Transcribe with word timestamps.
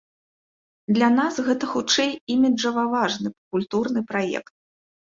Для 0.97 1.09
нас 1.17 1.37
гэта 1.51 1.69
хутчэй 1.75 2.11
іміджава 2.39 2.89
важны 2.97 3.29
культурны 3.51 4.09
праект. 4.13 4.55